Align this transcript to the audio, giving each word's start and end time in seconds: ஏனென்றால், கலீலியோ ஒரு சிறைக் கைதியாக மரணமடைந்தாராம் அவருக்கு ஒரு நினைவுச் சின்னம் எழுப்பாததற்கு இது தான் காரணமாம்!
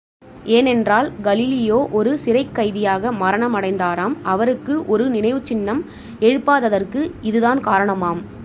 ஏனென்றால், 0.49 1.11
கலீலியோ 1.23 1.77
ஒரு 1.91 2.17
சிறைக் 2.17 2.55
கைதியாக 2.55 3.11
மரணமடைந்தாராம் 3.19 4.15
அவருக்கு 4.25 4.85
ஒரு 4.87 5.09
நினைவுச் 5.09 5.45
சின்னம் 5.45 5.83
எழுப்பாததற்கு 6.21 7.01
இது 7.21 7.41
தான் 7.41 7.61
காரணமாம்! 7.61 8.21